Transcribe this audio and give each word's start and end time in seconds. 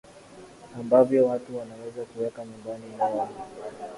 ambavyo 0.79 1.25
watu 1.27 1.57
wanaweza 1.57 2.03
kuweka 2.05 2.45
nyumbani 2.45 2.83
mwao 2.97 3.29